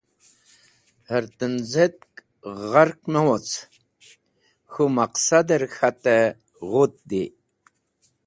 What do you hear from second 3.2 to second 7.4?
woc khũ maqsadẽr k̃hatẽ ghũt di